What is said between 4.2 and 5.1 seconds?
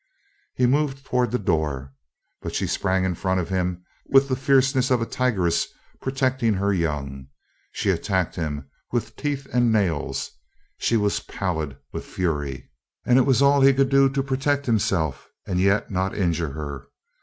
the fierceness of a